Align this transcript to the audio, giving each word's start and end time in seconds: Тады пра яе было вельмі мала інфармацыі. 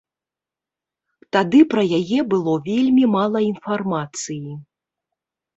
Тады 1.35 1.59
пра 1.73 1.83
яе 1.99 2.19
было 2.31 2.53
вельмі 2.71 3.05
мала 3.17 3.39
інфармацыі. 3.51 4.51